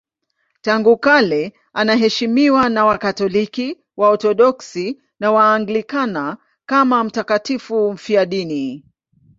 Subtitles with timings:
[0.61, 8.85] Tangu kale anaheshimiwa na Wakatoliki, Waorthodoksi na Waanglikana kama mtakatifu mfiadini.